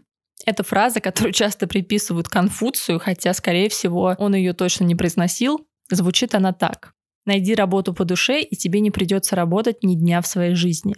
Это 0.46 0.62
фраза, 0.62 1.00
которую 1.00 1.32
часто 1.32 1.66
приписывают 1.66 2.28
Конфуцию, 2.28 3.00
хотя, 3.00 3.34
скорее 3.34 3.68
всего, 3.68 4.14
он 4.18 4.34
ее 4.34 4.54
точно 4.54 4.84
не 4.84 4.94
произносил. 4.94 5.66
Звучит 5.90 6.34
она 6.34 6.52
так. 6.52 6.95
Найди 7.26 7.54
работу 7.54 7.92
по 7.92 8.04
душе, 8.04 8.40
и 8.40 8.56
тебе 8.56 8.80
не 8.80 8.90
придется 8.90 9.36
работать 9.36 9.82
ни 9.82 9.94
дня 9.94 10.22
в 10.22 10.26
своей 10.26 10.54
жизни. 10.54 10.94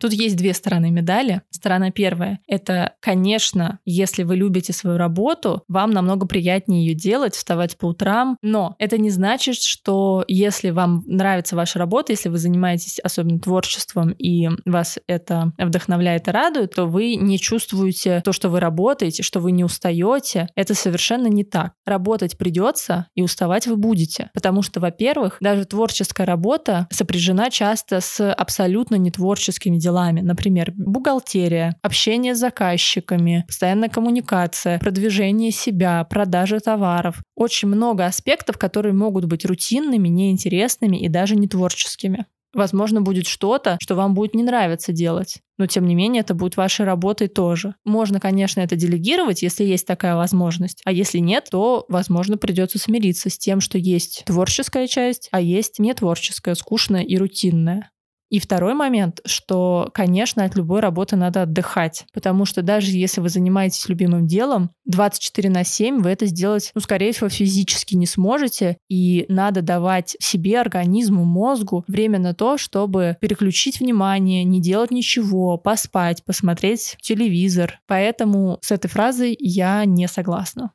Тут 0.00 0.12
есть 0.12 0.36
две 0.36 0.54
стороны 0.54 0.90
медали. 0.90 1.42
Сторона 1.50 1.90
первая— 1.90 2.40
это, 2.46 2.94
конечно, 3.00 3.80
если 3.84 4.22
вы 4.22 4.36
любите 4.36 4.72
свою 4.72 4.98
работу, 4.98 5.62
вам 5.68 5.90
намного 5.90 6.26
приятнее 6.26 6.86
ее 6.86 6.94
делать, 6.94 7.34
вставать 7.34 7.76
по 7.78 7.86
утрам, 7.86 8.36
но 8.42 8.76
это 8.78 8.98
не 8.98 9.10
значит, 9.10 9.56
что 9.56 10.24
если 10.28 10.70
вам 10.70 11.02
нравится 11.06 11.56
ваша 11.56 11.78
работа, 11.78 12.12
если 12.12 12.28
вы 12.28 12.38
занимаетесь 12.38 12.98
особенно 12.98 13.40
творчеством 13.40 14.10
и 14.12 14.48
вас 14.64 14.98
это 15.06 15.52
вдохновляет 15.58 16.28
и 16.28 16.30
радует, 16.30 16.74
то 16.74 16.86
вы 16.86 17.16
не 17.16 17.38
чувствуете 17.38 18.20
то, 18.24 18.32
что 18.32 18.48
вы 18.48 18.60
работаете, 18.60 19.22
что 19.22 19.40
вы 19.40 19.52
не 19.52 19.64
устаете. 19.64 20.48
Это 20.54 20.74
совершенно 20.74 21.26
не 21.26 21.44
так. 21.44 21.72
Работать 21.84 22.36
придется, 22.36 23.06
и 23.14 23.22
уставать 23.22 23.66
вы 23.66 23.76
будете. 23.76 24.30
Потому 24.34 24.62
что, 24.62 24.80
во-первых, 24.80 25.38
даже 25.40 25.64
творческая 25.64 26.26
работа 26.26 26.86
сопряжена 26.90 27.50
часто 27.50 28.00
с 28.00 28.32
абсолютно 28.32 28.96
нетворческими 28.96 29.76
делами. 29.86 30.20
Например, 30.20 30.72
бухгалтерия, 30.76 31.76
общение 31.82 32.34
с 32.34 32.38
заказчиками, 32.38 33.44
постоянная 33.46 33.88
коммуникация, 33.88 34.78
продвижение 34.78 35.52
себя, 35.52 36.02
продажа 36.04 36.58
товаров. 36.58 37.22
Очень 37.36 37.68
много 37.68 38.04
аспектов, 38.04 38.58
которые 38.58 38.92
могут 38.92 39.26
быть 39.26 39.44
рутинными, 39.44 40.08
неинтересными 40.08 40.96
и 40.96 41.08
даже 41.08 41.36
не 41.36 41.46
творческими. 41.46 42.26
Возможно, 42.52 43.02
будет 43.02 43.26
что-то, 43.26 43.76
что 43.80 43.94
вам 43.94 44.14
будет 44.14 44.34
не 44.34 44.42
нравиться 44.42 44.90
делать. 44.90 45.40
Но, 45.58 45.66
тем 45.66 45.86
не 45.86 45.94
менее, 45.94 46.20
это 46.20 46.32
будет 46.32 46.56
вашей 46.56 46.86
работой 46.86 47.28
тоже. 47.28 47.74
Можно, 47.84 48.18
конечно, 48.18 48.60
это 48.60 48.76
делегировать, 48.76 49.42
если 49.42 49.64
есть 49.64 49.86
такая 49.86 50.16
возможность. 50.16 50.80
А 50.86 50.92
если 50.92 51.18
нет, 51.18 51.48
то, 51.50 51.84
возможно, 51.88 52.38
придется 52.38 52.78
смириться 52.78 53.28
с 53.28 53.36
тем, 53.36 53.60
что 53.60 53.76
есть 53.76 54.22
творческая 54.24 54.86
часть, 54.86 55.28
а 55.32 55.40
есть 55.40 55.78
нетворческая, 55.78 56.54
скучная 56.54 57.02
и 57.02 57.18
рутинная. 57.18 57.90
И 58.28 58.40
второй 58.40 58.74
момент, 58.74 59.20
что, 59.24 59.88
конечно, 59.94 60.44
от 60.44 60.56
любой 60.56 60.80
работы 60.80 61.16
надо 61.16 61.42
отдыхать, 61.42 62.06
потому 62.12 62.44
что 62.44 62.62
даже 62.62 62.90
если 62.90 63.20
вы 63.20 63.28
занимаетесь 63.28 63.88
любимым 63.88 64.26
делом, 64.26 64.70
24 64.86 65.48
на 65.48 65.64
7 65.64 66.02
вы 66.02 66.10
это 66.10 66.26
сделать, 66.26 66.72
ну, 66.74 66.80
скорее 66.80 67.12
всего, 67.12 67.28
физически 67.28 67.94
не 67.94 68.06
сможете, 68.06 68.78
и 68.88 69.26
надо 69.28 69.62
давать 69.62 70.16
себе, 70.18 70.60
организму, 70.60 71.24
мозгу 71.24 71.84
время 71.86 72.18
на 72.18 72.34
то, 72.34 72.58
чтобы 72.58 73.16
переключить 73.20 73.78
внимание, 73.78 74.42
не 74.42 74.60
делать 74.60 74.90
ничего, 74.90 75.56
поспать, 75.56 76.24
посмотреть 76.24 76.96
телевизор. 77.00 77.80
Поэтому 77.86 78.58
с 78.60 78.72
этой 78.72 78.88
фразой 78.88 79.36
я 79.38 79.84
не 79.84 80.08
согласна. 80.08 80.72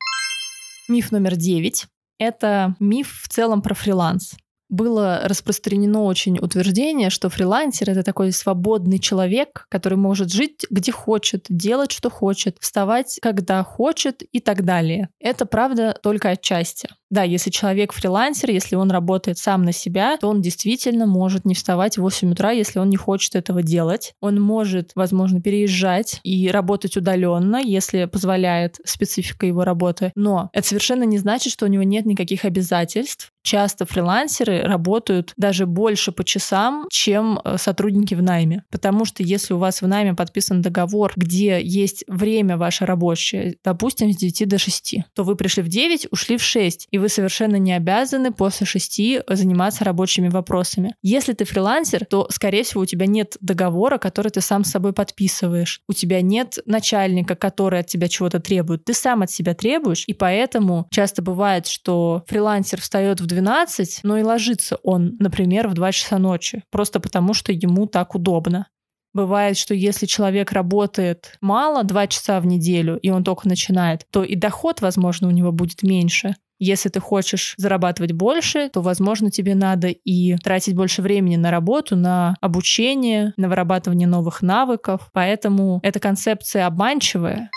Миф 0.88 1.12
номер 1.12 1.36
девять— 1.36 1.88
это 2.17 2.75
миф 2.79 3.22
в 3.24 3.27
целом 3.27 3.62
про 3.62 3.74
фриланс 3.74 4.36
было 4.72 5.22
распространено 5.25 6.04
очень 6.04 6.40
утверждение, 6.40 7.12
что 7.12 7.30
фрилансер— 7.30 7.90
это 7.92 8.01
такой 8.01 8.32
свободный 8.32 8.98
человек, 8.98 9.68
который 9.70 9.98
может 9.98 10.32
жить 10.32 10.66
где 10.72 10.92
хочет, 10.92 11.46
делать 11.50 11.92
что 11.92 12.10
хочет, 12.10 12.58
вставать 12.60 13.20
когда 13.22 13.63
хочет 13.63 14.24
и 14.24 14.40
так 14.40 14.63
далее. 14.63 15.10
Это 15.20 15.46
правда 15.46 15.98
только 16.01 16.30
отчасти. 16.30 16.90
Да, 17.12 17.24
если 17.24 17.50
человек 17.50 17.91
фрилансер, 17.91 18.50
если 18.50 18.75
он 18.75 18.89
работает 18.89 19.38
сам 19.38 19.63
на 19.63 19.74
себя, 19.74 20.18
то 20.18 20.30
он 20.30 20.41
действительно 20.41 21.06
может 21.06 21.44
не 21.44 21.53
вставать 21.53 21.98
в 21.98 22.01
8 22.01 22.32
утра, 22.32 22.51
если 22.51 22.80
он 22.80 22.89
не 22.89 22.96
хочет 22.96 23.36
этого 23.36 23.62
делать. 23.62 24.13
Он 24.22 24.41
может, 24.41 24.94
возможно, 24.96 25.41
переезжать 25.41 26.22
и 26.24 26.50
работать 26.50 26.96
удаленно, 26.96 27.58
если 27.58 28.06
позволяет 28.06 28.77
специфика 28.86 29.46
его 29.46 29.65
работы. 29.65 30.13
Но 30.15 30.50
это 30.53 30.65
совершенно 30.65 31.03
не 31.03 31.18
значит, 31.18 31.51
что 31.51 31.65
у 31.65 31.70
него 31.70 31.84
нет 31.84 32.06
никаких 32.06 32.46
обязательств. 32.46 33.34
Часто 33.44 33.86
фрилансеры 33.86 34.62
работают 34.62 35.34
даже 35.36 35.65
больше 35.65 36.12
по 36.12 36.24
часам, 36.24 36.86
чем 36.91 37.39
э, 37.44 37.58
сотрудники 37.58 38.13
в 38.13 38.22
найме. 38.22 38.63
Потому 38.70 39.03
что 39.03 39.24
если 39.24 39.53
у 39.53 39.58
вас 39.58 39.82
в 39.82 39.88
найме 39.88 40.13
подписан 40.13 40.62
договор, 40.62 41.12
где 41.15 41.60
есть 41.62 42.06
время 42.08 42.56
ваше 42.56 42.86
рабочее, 42.86 43.56
допустим, 43.63 44.13
с 44.13 44.18
9 44.18 44.48
до 44.48 44.58
6, 44.60 44.96
то 45.15 45.24
вы 45.24 45.36
пришли 45.36 45.63
в 45.63 45.70
9, 45.70 46.08
ушли 46.12 46.38
в 46.38 46.44
6, 46.44 46.88
и 46.91 47.00
вы 47.01 47.10
совершенно 47.10 47.58
не 47.58 47.74
обязаны 47.74 48.31
после 48.31 48.65
шести 48.65 49.22
заниматься 49.27 49.84
рабочими 49.84 50.29
вопросами. 50.29 50.96
Если 51.01 51.34
ты 51.34 51.46
фрилансер, 51.46 52.05
то, 52.05 52.27
скорее 52.29 52.63
всего, 52.63 52.81
у 52.81 52.86
тебя 52.86 53.05
нет 53.05 53.38
договора, 53.41 53.98
который 53.98 54.29
ты 54.31 54.41
сам 54.41 54.63
с 54.63 54.72
собой 54.72 54.93
подписываешь. 54.93 55.81
У 55.88 55.93
тебя 55.93 56.22
нет 56.22 56.60
начальника, 56.65 57.36
который 57.36 57.79
от 57.79 57.88
тебя 57.88 58.08
чего-то 58.08 58.39
требует. 58.39 58.86
Ты 58.86 58.93
сам 58.93 59.22
от 59.22 59.31
себя 59.31 59.53
требуешь, 59.53 60.05
и 60.08 60.13
поэтому 60.13 60.88
часто 60.91 61.22
бывает, 61.22 61.67
что 61.67 62.24
фрилансер 62.27 62.79
встает 62.79 63.20
в 63.20 63.25
12, 63.25 64.01
но 64.03 64.17
и 64.17 64.24
ложится 64.24 64.77
он, 64.84 65.15
например, 65.20 65.67
в 65.67 65.74
2 65.74 65.91
часа 65.91 66.17
ночи, 66.17 66.63
просто 66.72 67.00
потому 67.00 67.34
что 67.34 67.51
ему 67.51 67.88
так 67.88 68.15
удобно. 68.15 68.67
Бывает, 69.13 69.58
что 69.58 69.74
если 69.74 70.05
человек 70.05 70.53
работает 70.53 71.38
мало, 71.41 71.84
два 71.84 72.08
часа 72.08 72.39
в 72.39 72.46
неделю, 72.46 72.98
и 72.98 73.10
он 73.10 73.24
только 73.24 73.48
начинает, 73.48 74.05
то 74.10 74.24
и 74.24 74.36
доход, 74.36 74.81
возможно, 74.81 75.27
у 75.27 75.31
него 75.31 75.51
будет 75.51 75.84
меньше. 75.84 76.36
Если 76.63 76.89
ты 76.89 77.00
хочешь 77.00 77.56
зарабатывать 77.58 78.12
больше, 78.12 78.70
то, 78.70 78.82
возможно, 78.82 79.32
тебе 79.32 79.56
надо 79.56 79.88
и 79.88 80.36
тратить 80.38 80.75
больше 80.75 81.01
времени 81.01 81.36
на 81.36 81.50
работу, 81.50 81.96
на 81.96 82.36
обучение, 82.39 83.34
на 83.36 83.50
вырабатывание 83.50 84.08
новых 84.08 84.44
навыков. 84.44 85.10
Поэтому 85.12 85.80
эта 85.82 86.00
концепция 86.00 86.68
обманчивая. 86.68 87.50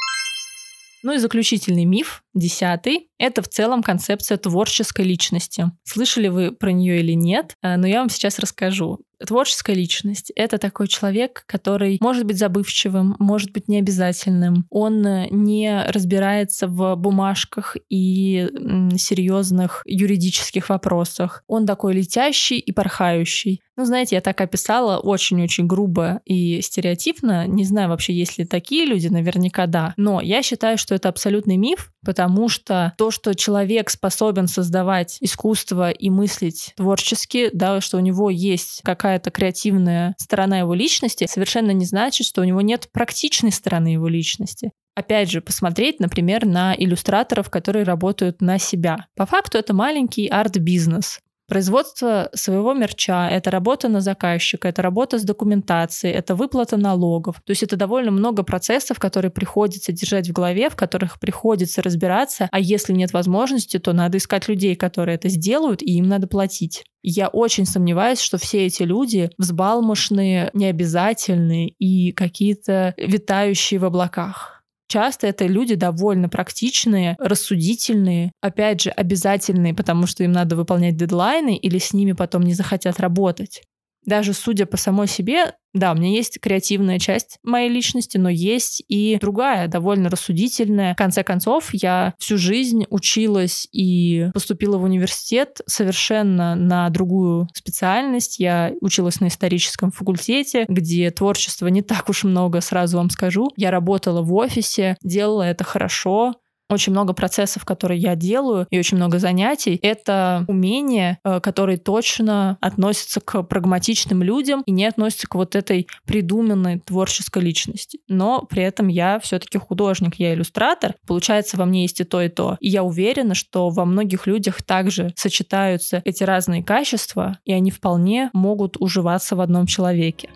Ну 1.02 1.12
и 1.12 1.18
заключительный 1.18 1.84
миф, 1.84 2.22
десятый, 2.32 3.10
это 3.18 3.42
в 3.42 3.48
целом 3.48 3.82
концепция 3.82 4.38
творческой 4.38 5.04
личности. 5.04 5.70
Слышали 5.84 6.28
вы 6.28 6.52
про 6.52 6.72
нее 6.72 7.00
или 7.00 7.12
нет, 7.12 7.56
э, 7.62 7.76
но 7.76 7.86
я 7.86 8.00
вам 8.00 8.08
сейчас 8.08 8.38
расскажу. 8.38 9.00
Творческая 9.24 9.74
личность— 9.74 10.32
это 10.36 10.58
такой 10.58 10.88
человек, 10.88 11.44
который 11.46 11.98
может 12.00 12.24
быть 12.24 12.38
забывчивым, 12.38 13.16
может 13.18 13.52
быть 13.52 13.68
необязательным. 13.68 14.66
Он 14.70 15.06
э, 15.06 15.28
не 15.30 15.84
разбирается 15.88 16.66
в 16.66 16.96
бумажках 16.96 17.76
и 17.88 18.48
серьезных 18.96 19.82
юридических 19.86 20.68
вопросах. 20.68 21.42
Он 21.46 21.66
такой 21.66 21.94
летящий 21.94 22.58
и 22.58 22.72
порхающий. 22.72 23.60
Ну, 23.76 23.84
знаете, 23.84 24.14
я 24.16 24.20
так 24.20 24.40
описала 24.40 24.98
очень-очень 24.98 25.66
грубо 25.66 26.20
и 26.24 26.60
стереотипно. 26.60 27.46
Не 27.46 27.64
знаю 27.64 27.88
вообще, 27.88 28.12
есть 28.12 28.38
ли 28.38 28.44
такие 28.44 28.86
люди, 28.86 29.08
наверняка 29.08 29.66
да. 29.66 29.94
Но 29.96 30.20
я 30.20 30.42
считаю, 30.42 30.78
что 30.78 30.94
это 30.94 31.08
абсолютный 31.08 31.56
миф, 31.56 31.92
потому 32.04 32.48
что 32.48 32.94
то, 32.96 33.10
что 33.14 33.34
человек 33.34 33.88
способен 33.88 34.46
создавать 34.46 35.16
искусство 35.20 35.90
и 35.90 36.10
мыслить 36.10 36.74
творчески, 36.76 37.48
да, 37.54 37.80
что 37.80 37.96
у 37.96 38.00
него 38.00 38.28
есть 38.28 38.82
какая-то 38.84 39.30
креативная 39.30 40.14
сторона 40.18 40.58
его 40.58 40.74
личности, 40.74 41.26
совершенно 41.30 41.70
не 41.70 41.86
значит, 41.86 42.26
что 42.26 42.42
у 42.42 42.44
него 42.44 42.60
нет 42.60 42.88
практичной 42.92 43.52
стороны 43.52 43.88
его 43.88 44.08
личности 44.08 44.72
опять 44.96 45.30
же, 45.30 45.40
посмотреть, 45.40 46.00
например, 46.00 46.46
на 46.46 46.74
иллюстраторов, 46.74 47.50
которые 47.50 47.84
работают 47.84 48.40
на 48.40 48.58
себя. 48.58 49.06
По 49.16 49.26
факту 49.26 49.58
это 49.58 49.74
маленький 49.74 50.28
арт-бизнес. 50.28 51.18
Производство 51.46 52.30
своего 52.34 52.72
мерча— 52.72 53.28
это 53.30 53.50
работа 53.50 53.88
на 53.88 54.00
заказчика, 54.00 54.68
это 54.68 54.80
работа 54.80 55.18
с 55.18 55.24
документацией, 55.24 56.14
это 56.14 56.34
выплата 56.34 56.78
налогов. 56.78 57.36
То 57.44 57.50
есть 57.50 57.62
это 57.62 57.76
довольно 57.76 58.10
много 58.10 58.42
процессов, 58.42 58.98
которые 58.98 59.30
приходится 59.30 59.92
держать 59.92 60.28
в 60.28 60.32
голове, 60.32 60.70
в 60.70 60.76
которых 60.76 61.20
приходится 61.20 61.82
разбираться, 61.82 62.48
а 62.50 62.58
если 62.58 62.94
нет 62.94 63.12
возможности, 63.12 63.78
то 63.78 63.92
надо 63.92 64.16
искать 64.18 64.48
людей, 64.48 64.74
которые 64.74 65.16
это 65.16 65.28
сделают, 65.28 65.82
и 65.82 65.98
им 65.98 66.08
надо 66.08 66.26
платить. 66.26 66.84
Я 67.02 67.28
очень 67.28 67.66
сомневаюсь, 67.66 68.20
что 68.20 68.38
все 68.38 68.64
эти 68.64 68.82
люди 68.82 69.30
взбалмошные, 69.36 70.48
необязательные 70.54 71.68
и 71.68 72.12
какие-то 72.12 72.94
витающие 72.96 73.78
в 73.78 73.84
облаках. 73.84 74.53
Часто 74.88 75.26
это 75.26 75.46
люди 75.46 75.74
довольно 75.74 76.28
практичные, 76.28 77.16
рассудительные, 77.18 78.32
опять 78.40 78.82
же, 78.82 78.90
обязательные, 78.90 79.74
потому 79.74 80.06
что 80.06 80.24
им 80.24 80.32
надо 80.32 80.56
выполнять 80.56 80.96
дедлайны 80.96 81.56
или 81.56 81.78
с 81.78 81.92
ними 81.92 82.12
потом 82.12 82.42
не 82.42 82.54
захотят 82.54 83.00
работать. 83.00 83.62
Даже 84.04 84.32
судя 84.32 84.66
по 84.66 84.76
самой 84.76 85.08
себе, 85.08 85.54
да, 85.74 85.90
у 85.90 85.96
меня 85.96 86.10
есть 86.10 86.40
креативная 86.40 87.00
часть 87.00 87.38
моей 87.42 87.68
личности, 87.68 88.16
но 88.16 88.28
есть 88.28 88.82
и 88.88 89.18
другая, 89.20 89.66
довольно 89.66 90.08
рассудительная. 90.08 90.94
В 90.94 90.96
конце 90.96 91.24
концов, 91.24 91.70
я 91.72 92.14
всю 92.18 92.38
жизнь 92.38 92.86
училась 92.90 93.66
и 93.72 94.28
поступила 94.32 94.78
в 94.78 94.84
университет 94.84 95.62
совершенно 95.66 96.54
на 96.54 96.88
другую 96.90 97.48
специальность. 97.54 98.38
Я 98.38 98.72
училась 98.80 99.20
на 99.20 99.26
историческом 99.26 99.90
факультете, 99.90 100.64
где 100.68 101.10
творчества 101.10 101.66
не 101.66 101.82
так 101.82 102.08
уж 102.08 102.22
много, 102.22 102.60
сразу 102.60 102.98
вам 102.98 103.10
скажу. 103.10 103.50
Я 103.56 103.72
работала 103.72 104.22
в 104.22 104.32
офисе, 104.32 104.96
делала 105.02 105.42
это 105.42 105.64
хорошо, 105.64 106.34
очень 106.70 106.92
много 106.92 107.12
процессов, 107.12 107.64
которые 107.64 108.00
я 108.00 108.16
делаю, 108.16 108.66
и 108.70 108.78
очень 108.78 108.96
много 108.96 109.18
занятий. 109.18 109.78
Это 109.82 110.44
умения, 110.48 111.18
э, 111.24 111.40
которые 111.40 111.78
точно 111.78 112.58
относятся 112.60 113.20
к 113.20 113.42
прагматичным 113.42 114.22
людям 114.22 114.62
и 114.66 114.72
не 114.72 114.86
относятся 114.86 115.26
к 115.26 115.34
вот 115.34 115.54
этой 115.54 115.86
придуманной 116.06 116.80
творческой 116.80 117.42
личности. 117.42 118.00
Но 118.08 118.42
при 118.48 118.62
этом 118.62 118.88
я 118.88 119.18
все-таки 119.20 119.58
художник, 119.58 120.16
я 120.16 120.34
иллюстратор. 120.34 120.94
Получается, 121.06 121.56
во 121.56 121.64
мне 121.64 121.82
есть 121.82 122.00
и 122.00 122.04
то, 122.04 122.20
и 122.22 122.28
то. 122.28 122.56
И 122.60 122.68
я 122.68 122.82
уверена, 122.82 123.34
что 123.34 123.70
во 123.70 123.84
многих 123.84 124.26
людях 124.26 124.62
также 124.62 125.12
сочетаются 125.16 126.02
эти 126.04 126.24
разные 126.24 126.62
качества, 126.62 127.38
и 127.44 127.52
они 127.52 127.70
вполне 127.70 128.30
могут 128.32 128.76
уживаться 128.78 129.36
в 129.36 129.40
одном 129.40 129.66
человеке. 129.66 130.30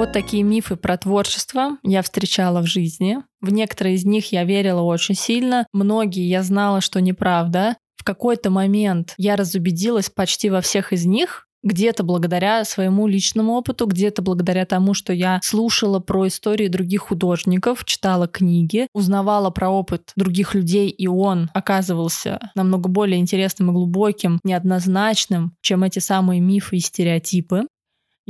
Вот 0.00 0.12
такие 0.12 0.42
мифы 0.42 0.76
про 0.76 0.96
творчество 0.96 1.76
я 1.82 2.00
встречала 2.00 2.62
в 2.62 2.66
жизни. 2.66 3.18
В 3.42 3.52
некоторые 3.52 3.96
из 3.96 4.06
них 4.06 4.32
я 4.32 4.44
верила 4.44 4.80
очень 4.80 5.14
сильно. 5.14 5.66
Многие 5.74 6.26
я 6.26 6.42
знала, 6.42 6.80
что 6.80 7.02
неправда. 7.02 7.76
В 7.98 8.04
какой-то 8.04 8.48
момент 8.48 9.12
я 9.18 9.36
разубедилась 9.36 10.08
почти 10.08 10.48
во 10.48 10.62
всех 10.62 10.94
из 10.94 11.04
них, 11.04 11.48
где-то 11.62 12.02
благодаря 12.02 12.64
своему 12.64 13.06
личному 13.08 13.52
опыту, 13.52 13.84
где-то 13.84 14.22
благодаря 14.22 14.64
тому, 14.64 14.94
что 14.94 15.12
я 15.12 15.38
слушала 15.42 15.98
про 15.98 16.28
истории 16.28 16.68
других 16.68 17.02
художников, 17.02 17.84
читала 17.84 18.26
книги, 18.26 18.86
узнавала 18.94 19.50
про 19.50 19.68
опыт 19.68 20.12
других 20.16 20.54
людей, 20.54 20.88
и 20.88 21.08
он 21.08 21.50
оказывался 21.52 22.40
намного 22.54 22.88
более 22.88 23.20
интересным 23.20 23.68
и 23.68 23.74
глубоким, 23.74 24.40
неоднозначным, 24.44 25.52
чем 25.60 25.84
эти 25.84 25.98
самые 25.98 26.40
мифы 26.40 26.76
и 26.76 26.80
стереотипы. 26.80 27.66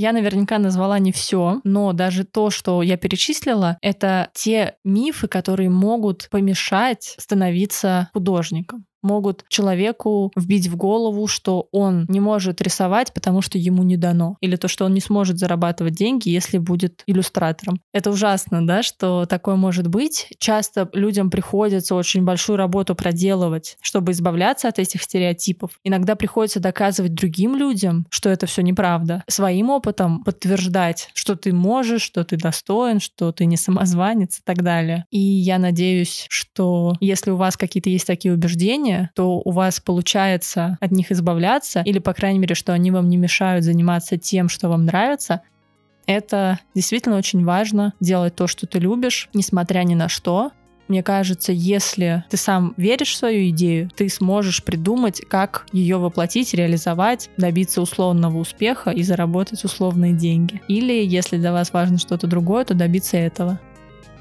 Я 0.00 0.12
наверняка 0.12 0.58
назвала 0.58 0.98
не 0.98 1.12
все, 1.12 1.60
но 1.62 1.92
даже 1.92 2.24
то, 2.24 2.48
что 2.48 2.80
я 2.80 2.96
перечислила, 2.96 3.76
это 3.82 4.30
те 4.32 4.76
мифы, 4.82 5.28
которые 5.28 5.68
могут 5.68 6.28
помешать 6.30 7.16
становиться 7.18 8.08
художником 8.14 8.86
могут 9.02 9.44
человеку 9.48 10.32
вбить 10.36 10.68
в 10.68 10.76
голову, 10.76 11.26
что 11.26 11.68
он 11.72 12.06
не 12.08 12.20
может 12.20 12.60
рисовать, 12.60 13.12
потому 13.12 13.42
что 13.42 13.58
ему 13.58 13.82
не 13.82 13.96
дано. 13.96 14.36
Или 14.40 14.56
то, 14.56 14.68
что 14.68 14.84
он 14.84 14.94
не 14.94 15.00
сможет 15.00 15.38
зарабатывать 15.38 15.94
деньги, 15.94 16.28
если 16.28 16.58
будет 16.58 17.02
иллюстратором. 17.06 17.80
Это 17.92 18.10
ужасно, 18.10 18.66
да, 18.66 18.82
что 18.82 19.26
такое 19.26 19.56
может 19.56 19.86
быть. 19.88 20.28
Часто 20.38 20.88
людям 20.92 21.30
приходится 21.30 21.94
очень 21.94 22.24
большую 22.24 22.56
работу 22.56 22.94
проделывать, 22.94 23.76
чтобы 23.80 24.12
избавляться 24.12 24.68
от 24.68 24.78
этих 24.78 25.02
стереотипов. 25.02 25.72
Иногда 25.84 26.16
приходится 26.16 26.60
доказывать 26.60 27.14
другим 27.14 27.56
людям, 27.56 28.06
что 28.10 28.28
это 28.28 28.46
все 28.46 28.62
неправда. 28.62 29.24
Своим 29.28 29.70
опытом 29.70 30.22
подтверждать, 30.24 31.10
что 31.14 31.36
ты 31.36 31.52
можешь, 31.52 32.02
что 32.02 32.24
ты 32.24 32.36
достоин, 32.36 33.00
что 33.00 33.32
ты 33.32 33.46
не 33.46 33.56
самозванец 33.56 34.38
и 34.38 34.42
так 34.44 34.62
далее. 34.62 35.04
И 35.10 35.18
я 35.18 35.58
надеюсь, 35.58 36.26
что 36.28 36.94
если 37.00 37.30
у 37.30 37.36
вас 37.36 37.56
какие-то 37.56 37.90
есть 37.90 38.06
такие 38.06 38.34
убеждения, 38.34 38.89
желание, 38.90 39.10
то 39.14 39.40
у 39.44 39.50
вас 39.50 39.80
получается 39.80 40.78
от 40.80 40.90
них 40.90 41.12
избавляться, 41.12 41.82
или, 41.84 41.98
по 41.98 42.12
крайней 42.12 42.38
мере, 42.38 42.54
что 42.54 42.72
они 42.72 42.90
вам 42.90 43.08
не 43.08 43.16
мешают 43.16 43.64
заниматься 43.64 44.18
тем, 44.18 44.48
что 44.48 44.68
вам 44.68 44.84
нравится, 44.84 45.42
это 46.06 46.58
действительно 46.74 47.16
очень 47.16 47.44
важно 47.44 47.92
делать 48.00 48.34
то, 48.34 48.46
что 48.46 48.66
ты 48.66 48.78
любишь, 48.78 49.28
несмотря 49.34 49.80
ни 49.84 49.94
на 49.94 50.08
что. 50.08 50.50
Мне 50.88 51.04
кажется, 51.04 51.52
если 51.52 52.24
ты 52.30 52.36
сам 52.36 52.74
веришь 52.76 53.12
в 53.12 53.16
свою 53.16 53.48
идею, 53.50 53.90
ты 53.94 54.08
сможешь 54.08 54.64
придумать, 54.64 55.20
как 55.28 55.66
ее 55.72 55.98
воплотить, 55.98 56.52
реализовать, 56.52 57.30
добиться 57.36 57.80
условного 57.80 58.38
успеха 58.38 58.90
и 58.90 59.04
заработать 59.04 59.64
условные 59.64 60.14
деньги. 60.14 60.60
Или, 60.66 61.06
если 61.06 61.36
для 61.36 61.52
вас 61.52 61.72
важно 61.72 61.98
что-то 61.98 62.26
другое, 62.26 62.64
то 62.64 62.74
добиться 62.74 63.16
этого. 63.16 63.60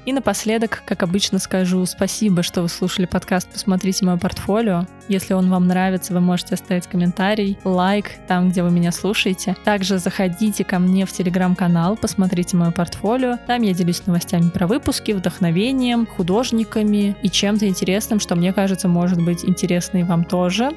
И 0.06 0.12
напоследок, 0.12 0.82
как 0.86 1.02
обычно, 1.02 1.38
скажу 1.38 1.84
спасибо, 1.84 2.42
что 2.42 2.62
вы 2.62 2.68
слушали 2.68 3.04
подкаст 3.04 3.48
«Посмотрите 3.52 4.06
мое 4.06 4.16
портфолио». 4.16 4.86
Если 5.08 5.34
он 5.34 5.50
вам 5.50 5.66
нравится, 5.66 6.14
вы 6.14 6.20
можете 6.20 6.54
оставить 6.54 6.86
комментарий, 6.86 7.58
лайк 7.64 8.06
там, 8.26 8.48
где 8.48 8.62
вы 8.62 8.70
меня 8.70 8.92
слушаете. 8.92 9.56
Также 9.64 9.98
заходите 9.98 10.64
ко 10.64 10.78
мне 10.78 11.04
в 11.04 11.12
телеграм-канал 11.12 11.96
«Посмотрите 11.96 12.56
мое 12.56 12.70
портфолио». 12.70 13.38
Там 13.46 13.60
я 13.60 13.74
делюсь 13.74 14.06
новостями 14.06 14.48
про 14.48 14.66
выпуски, 14.66 15.12
вдохновением, 15.12 16.06
художниками 16.06 17.14
и 17.22 17.28
чем-то 17.28 17.68
интересным, 17.68 18.20
что 18.20 18.36
мне 18.36 18.54
кажется 18.54 18.88
может 18.88 19.22
быть 19.22 19.44
интересно 19.44 19.98
и 19.98 20.02
вам 20.02 20.24
тоже. 20.24 20.70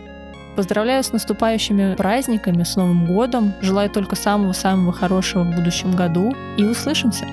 Поздравляю 0.57 1.03
с 1.03 1.13
наступающими 1.13 1.95
праздниками, 1.95 2.63
с 2.63 2.75
Новым 2.75 3.05
годом. 3.07 3.53
Желаю 3.61 3.89
только 3.89 4.15
самого-самого 4.15 4.91
хорошего 4.91 5.43
в 5.43 5.55
будущем 5.55 5.95
году. 5.95 6.35
И 6.57 6.63
услышимся! 6.63 7.25